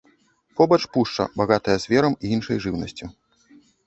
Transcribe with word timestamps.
Побач 0.59 0.79
пушча 0.95 1.25
багатая 1.41 1.75
зверам 1.83 2.13
і 2.23 2.31
іншай 2.37 2.57
жыўнасцю. 2.65 3.05